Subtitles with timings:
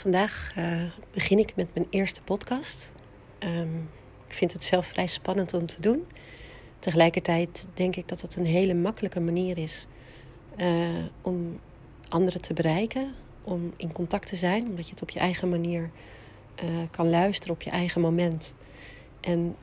[0.00, 2.90] Vandaag uh, begin ik met mijn eerste podcast.
[3.38, 3.90] Um,
[4.28, 6.06] ik vind het zelf vrij spannend om te doen.
[6.78, 9.86] Tegelijkertijd denk ik dat het een hele makkelijke manier is
[10.56, 10.88] uh,
[11.22, 11.60] om
[12.08, 13.14] anderen te bereiken,
[13.44, 15.90] om in contact te zijn, omdat je het op je eigen manier
[16.64, 18.54] uh, kan luisteren, op je eigen moment.
[19.20, 19.56] En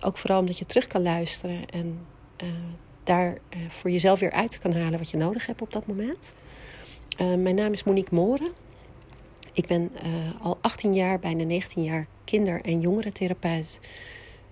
[0.00, 1.98] ook vooral omdat je terug kan luisteren en
[3.04, 6.32] daar voor jezelf weer uit kan halen wat je nodig hebt op dat moment.
[7.18, 8.66] mijn naam is Monique Moren.
[9.58, 13.80] Ik ben uh, al 18 jaar, bijna 19 jaar kinder- en jongerentherapeut.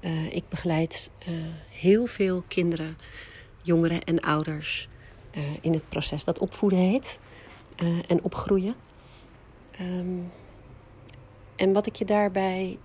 [0.00, 1.34] Uh, ik begeleid uh,
[1.70, 2.96] heel veel kinderen,
[3.62, 4.88] jongeren en ouders
[5.60, 7.20] in het proces dat opvoeden heet
[8.06, 8.74] en opgroeien.
[9.80, 10.32] Um,
[11.56, 12.78] en wat ik je daarbij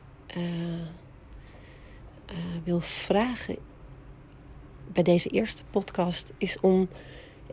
[2.63, 3.57] wil vragen
[4.93, 6.89] bij deze eerste podcast is om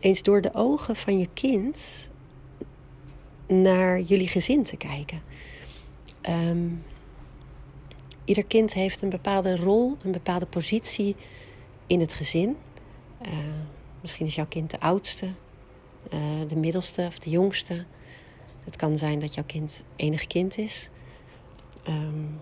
[0.00, 2.08] eens door de ogen van je kind
[3.48, 5.23] naar jullie gezin te kijken.
[6.29, 6.84] Um,
[8.25, 11.17] ieder kind heeft een bepaalde rol, een bepaalde positie
[11.87, 12.56] in het gezin.
[13.27, 13.33] Uh,
[14.00, 17.84] misschien is jouw kind de oudste, uh, de middelste of de jongste.
[18.64, 20.89] Het kan zijn dat jouw kind enig kind is.
[21.89, 22.41] Um,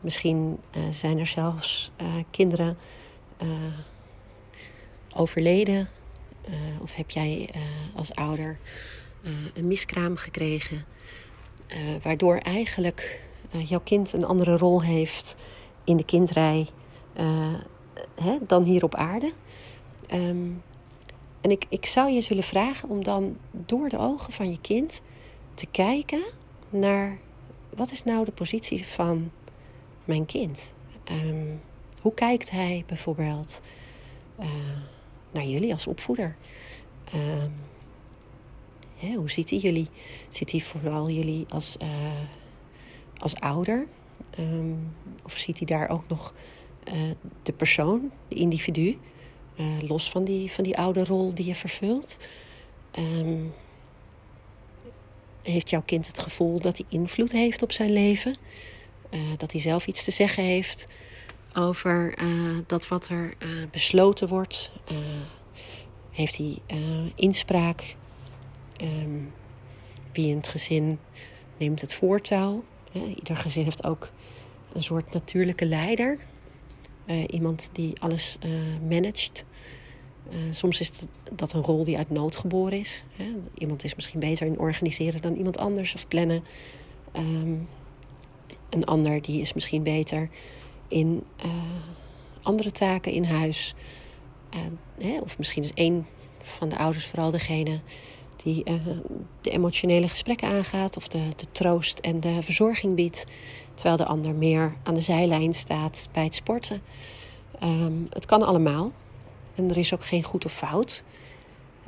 [0.00, 1.90] misschien uh, zijn er zelfs
[2.30, 2.76] kinderen
[5.14, 5.88] overleden.
[6.80, 7.50] of heb jij
[7.94, 8.58] als ouder
[9.54, 10.84] een miskraam gekregen.
[11.68, 13.20] Uh, waardoor eigenlijk
[13.54, 15.36] uh, jouw kind een andere rol heeft
[15.84, 16.66] in de kindrij
[18.14, 19.32] hè, dan hier op aarde.
[20.12, 20.62] Um,
[21.40, 25.02] en ik, ik zou je zullen vragen om dan door de ogen van je kind
[25.54, 26.22] te kijken
[26.70, 27.18] naar
[27.76, 29.30] wat is nou de positie van
[30.04, 30.74] mijn kind?
[31.10, 31.60] Um,
[32.00, 33.60] hoe kijkt hij bijvoorbeeld
[35.30, 36.36] naar jullie als opvoeder?
[37.14, 37.52] Um,
[39.12, 39.88] Hoe ziet hij jullie?
[40.28, 41.88] Ziet hij vooral jullie als, uh,
[43.16, 43.86] als ouder?
[44.38, 46.34] Um, of ziet hij daar ook nog
[46.84, 46.94] uh,
[47.42, 48.98] de persoon, de individu,
[49.56, 52.18] uh, los van die, van die oude rol die je vervult?
[52.98, 53.52] Um,
[55.42, 58.36] heeft jouw kind het gevoel dat hij invloed heeft op zijn leven?
[59.36, 60.86] dat hij zelf iets te zeggen heeft
[61.52, 62.18] over
[62.66, 63.34] dat wat er
[63.70, 64.72] besloten wordt?
[66.10, 66.58] heeft hij
[67.14, 67.96] inspraak
[68.82, 69.32] Um,
[70.12, 70.98] wie in het gezin
[71.58, 72.64] neemt het voortouw.
[72.92, 74.10] ieder gezin heeft ook
[74.72, 76.18] een soort natuurlijke leider.
[77.06, 78.50] Uh, iemand die alles uh,
[78.88, 79.44] managt.
[80.28, 80.90] Uh, soms is
[81.32, 83.04] dat een rol die uit nood geboren is.
[83.54, 86.44] Iemand is misschien beter in organiseren dan iemand anders of plannen.
[87.16, 87.68] Um,
[88.70, 90.28] een ander die is misschien beter
[90.88, 91.24] in
[92.42, 93.74] andere taken in huis.
[94.98, 96.06] Hè, of misschien is één
[96.42, 97.80] van de ouders vooral degene
[98.44, 98.74] die uh,
[99.40, 103.26] de emotionele gesprekken aangaat of de, de troost en de verzorging biedt,
[103.74, 106.82] terwijl de ander meer aan de zijlijn staat bij het sporten.
[107.62, 108.92] Um, het kan allemaal
[109.54, 111.04] en er is ook geen goed of fout.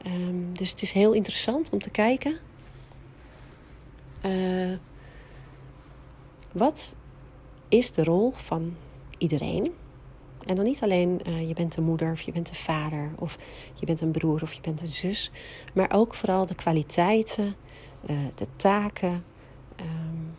[0.06, 2.39] Um, dus het is heel interessant om te kijken.
[4.25, 4.77] Uh,
[6.53, 6.94] wat
[7.69, 8.77] is de rol van
[9.19, 9.73] iedereen?
[10.47, 13.39] En dan niet alleen uh, je bent een moeder of je bent een vader of
[13.75, 15.31] je bent een broer of je bent een zus,
[15.75, 17.57] maar ook vooral de kwaliteiten,
[18.11, 19.25] uh, de taken.
[19.81, 20.37] Um,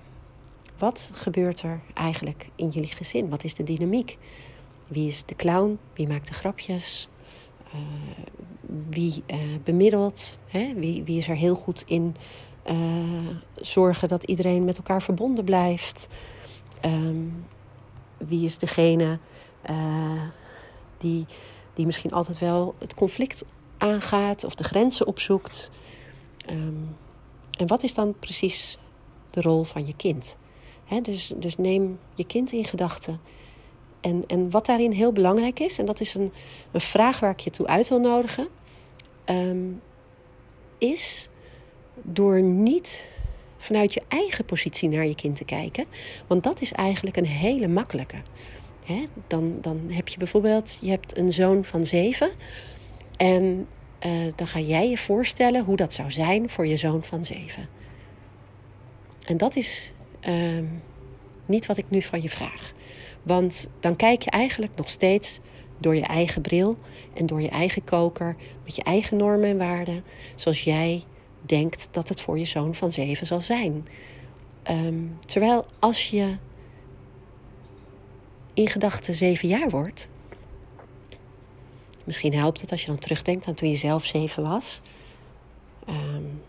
[0.77, 3.29] wat gebeurt er eigenlijk in jullie gezin?
[3.29, 4.17] Wat is de dynamiek?
[4.87, 5.79] Wie is de clown?
[5.93, 7.09] Wie maakt de grapjes?
[7.75, 7.81] Uh,
[8.89, 9.23] wie
[9.63, 10.37] bemiddelt?
[10.47, 10.73] Hè?
[10.73, 12.15] Wie, wie is er heel goed in
[13.55, 16.07] zorgen dat iedereen met elkaar verbonden blijft?
[16.85, 17.45] Um,
[18.17, 19.19] wie is degene
[19.69, 20.21] uh,
[20.97, 21.25] die,
[21.73, 23.45] die misschien altijd wel het conflict
[23.77, 25.71] aangaat of de grenzen opzoekt.
[26.49, 26.95] Um,
[27.57, 28.77] en wat is dan precies
[29.29, 30.37] de rol van je kind?
[31.01, 33.19] Dus, dus neem je kind in gedachten.
[34.01, 36.33] En, en wat daarin heel belangrijk is, en dat is een,
[36.71, 38.47] een vraag waar ik je toe uit wil nodigen,
[39.25, 39.81] um,
[40.77, 41.29] is
[42.01, 43.05] door niet
[43.57, 45.85] vanuit je eigen positie naar je kind te kijken.
[46.27, 48.17] Want dat is eigenlijk een hele makkelijke.
[49.27, 52.31] Dan, dan heb je bijvoorbeeld, je hebt een zoon van zeven.
[53.17, 53.67] En
[54.05, 57.69] uh, dan ga jij je voorstellen hoe dat zou zijn voor je zoon van zeven.
[59.25, 59.93] En dat is
[60.27, 60.63] uh,
[61.45, 62.73] niet wat ik nu van je vraag.
[63.23, 65.39] Want dan kijk je eigenlijk nog steeds
[65.77, 66.77] door je eigen bril
[67.13, 70.03] en door je eigen koker, met je eigen normen en waarden,
[70.35, 71.03] zoals jij
[71.41, 73.87] denkt dat het voor je zoon van zeven zal zijn.
[74.71, 76.35] Um, terwijl als je
[78.57, 80.07] in gedachten zeven jaar wordt.
[82.03, 84.81] Misschien helpt het als je dan terugdenkt aan toen je zelf zeven was.
[85.89, 86.41] Um,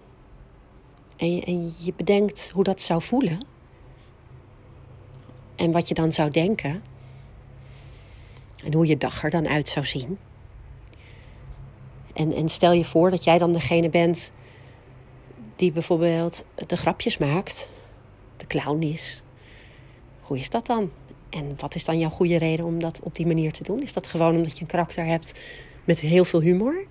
[1.17, 3.47] en je, en je bedenkt hoe dat zou voelen
[5.57, 6.83] en wat je dan zou denken
[8.65, 10.19] en hoe je dag er dan uit zou zien.
[12.13, 14.33] En, en stel je voor dat jij dan degene bent
[15.57, 17.69] die bijvoorbeeld de grapjes maakt,
[18.37, 19.23] de clown is.
[20.21, 20.91] Hoe is dat dan?
[21.31, 23.83] En wat is dan jouw goede reden om dat op die manier te doen?
[23.83, 25.35] Is dat gewoon omdat je een karakter hebt
[25.85, 26.85] met heel veel humor?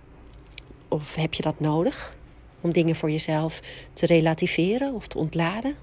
[0.88, 2.16] Of heb je dat nodig
[2.62, 3.60] om dingen voor jezelf
[3.94, 5.76] te relativeren of te ontladen?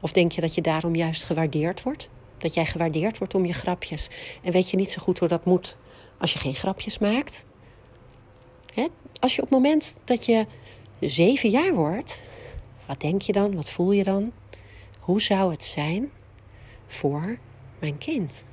[0.00, 2.10] Of denk je dat je daarom juist gewaardeerd wordt?
[2.38, 4.10] Dat jij gewaardeerd wordt om je grapjes.
[4.42, 5.76] En weet je niet zo goed hoe dat moet
[6.18, 7.44] als je geen grapjes maakt?
[8.74, 8.86] Hè?
[9.20, 10.46] Als je op het moment dat je
[11.00, 12.22] zeven jaar wordt,
[12.86, 13.54] wat denk je dan?
[13.54, 14.32] Wat voel je dan?
[14.98, 16.10] Hoe zou het zijn
[16.86, 17.38] voor
[17.82, 18.44] mijn kind?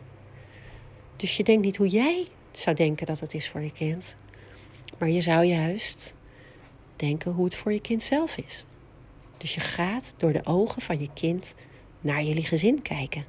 [1.15, 4.17] Dus je denkt niet hoe jij zou denken dat het is voor je kind,
[4.97, 6.15] maar je zou juist
[6.95, 8.65] denken hoe het voor je kind zelf is.
[9.37, 11.55] Dus je gaat door de ogen van je kind
[12.01, 13.25] naar jullie gezin kijken.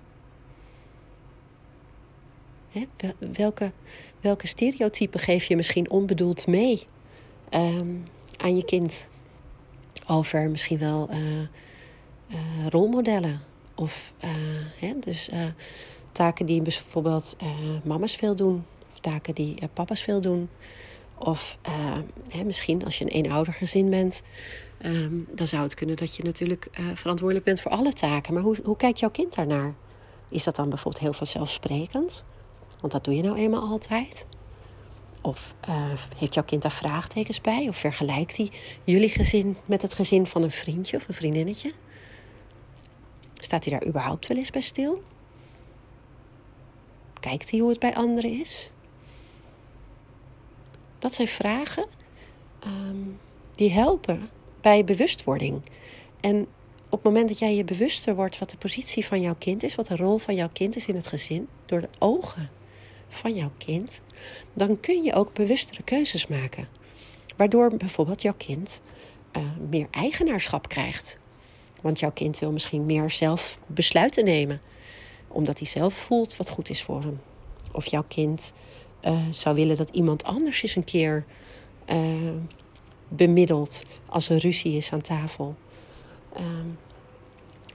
[3.18, 3.72] Welke,
[4.20, 6.86] welke stereotypen geef je misschien onbedoeld mee
[7.48, 7.94] ehm,
[8.36, 9.06] aan je kind?
[10.06, 11.40] Over misschien wel uh,
[12.28, 13.49] uh, rolmodellen.
[13.80, 14.30] Of uh,
[14.78, 15.30] hè, dus
[16.12, 17.36] taken die bijvoorbeeld
[17.84, 18.64] mama's veel doen.
[18.90, 20.48] Of taken die papa's veel doen.
[21.18, 21.58] Of
[22.28, 24.22] hè, misschien als je een eenoudergezin bent.
[24.84, 28.34] Um, dan zou het kunnen dat je natuurlijk verantwoordelijk bent voor alle taken.
[28.34, 29.74] Maar hoe, hoe kijkt jouw kind daarnaar?
[30.28, 32.24] Is dat dan bijvoorbeeld heel vanzelfsprekend?
[32.80, 34.26] Want dat doe je nou eenmaal altijd.
[35.20, 35.74] Of uh,
[36.16, 37.68] heeft jouw kind daar vraagtekens bij?
[37.68, 38.50] Of vergelijkt hij
[38.84, 41.72] jullie gezin met het gezin van een vriendje of een vriendinnetje?
[43.50, 45.02] Staat hij daar überhaupt wel eens bij stil?
[47.20, 48.70] Kijkt hij hoe het bij anderen is?
[50.98, 51.86] Dat zijn vragen
[52.66, 53.18] um,
[53.54, 54.30] die helpen
[54.60, 55.62] bij bewustwording.
[56.20, 56.40] En
[56.84, 59.74] op het moment dat jij je bewuster wordt wat de positie van jouw kind is,
[59.74, 62.50] wat de rol van jouw kind is in het gezin, door de ogen
[63.08, 64.00] van jouw kind,
[64.52, 66.68] dan kun je ook bewustere keuzes maken.
[67.36, 68.82] Waardoor bijvoorbeeld jouw kind
[69.36, 71.19] uh, meer eigenaarschap krijgt.
[71.80, 74.60] Want jouw kind wil misschien meer zelf besluiten nemen,
[75.28, 77.20] omdat hij zelf voelt wat goed is voor hem.
[77.72, 78.52] Of jouw kind
[79.02, 81.24] uh, zou willen dat iemand anders eens een keer
[81.90, 81.96] uh,
[83.08, 85.54] bemiddelt als er ruzie is aan tafel.
[86.34, 86.68] Ehm,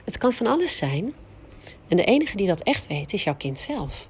[0.04, 1.14] het kan van alles zijn.
[1.88, 4.08] En de enige die dat echt weet is jouw kind zelf.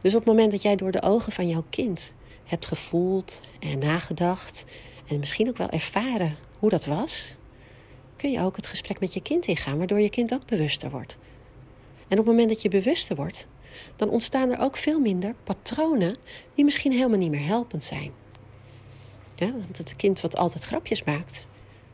[0.00, 2.12] Dus op het moment dat jij door de ogen van jouw kind
[2.44, 4.64] hebt gevoeld en nagedacht
[5.06, 7.34] en misschien ook wel ervaren hoe dat was,
[8.20, 11.16] kun je ook het gesprek met je kind ingaan, waardoor je kind ook bewuster wordt.
[12.08, 13.46] En op het moment dat je bewuster wordt,
[13.96, 16.16] dan ontstaan er ook veel minder patronen
[16.54, 18.12] die misschien helemaal niet meer helpend zijn.
[19.34, 21.48] Ja, want het kind wat altijd grapjes maakt,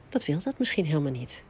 [0.09, 1.43] dat wil dat misschien helemaal niet.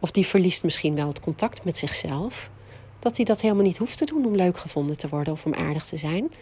[0.00, 2.50] Of die verliest misschien wel het contact met zichzelf,
[2.98, 5.54] dat hij dat helemaal niet hoeft te doen om leuk gevonden te worden of om
[5.54, 6.32] aardig te zijn.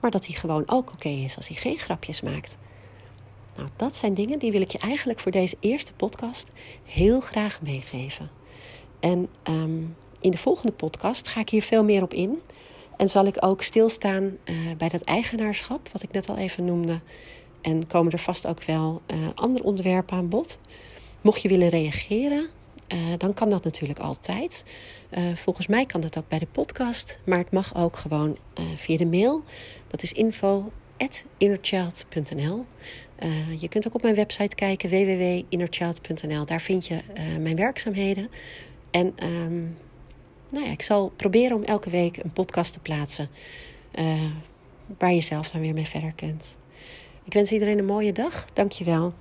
[0.00, 2.56] Maar dat hij gewoon ook oké is als hij geen grapjes maakt.
[3.56, 6.48] Nou, dat zijn dingen die wil ik je eigenlijk voor deze eerste podcast
[6.84, 8.30] heel graag meegeven.
[9.00, 9.82] En ehm,
[10.20, 12.40] in de volgende podcast ga ik hier veel meer op in.
[12.96, 17.00] En zal ik ook stilstaan uh, bij dat eigenaarschap, wat ik net al even noemde.
[17.60, 20.58] En komen er vast ook wel uh, andere onderwerpen aan bod.
[21.20, 22.48] Mocht je willen reageren,
[22.88, 24.64] uh, dan kan dat natuurlijk altijd.
[25.34, 28.36] Volgens mij kan dat ook bij de podcast, maar het mag ook gewoon
[28.76, 29.42] via de mail.
[29.88, 32.64] Dat is info.innerchild.nl.
[33.58, 36.46] je kunt ook op mijn website kijken, www.innerchild.nl.
[36.46, 37.00] Daar vind je
[37.40, 38.30] mijn werkzaamheden.
[38.90, 39.76] En um,
[40.48, 43.28] nou ja, ik zal proberen om elke week een podcast te plaatsen
[44.98, 46.56] waar je zelf dan weer mee verder kunt.
[47.24, 48.46] Ik wens iedereen een mooie dag.
[48.52, 49.14] Dankjewel.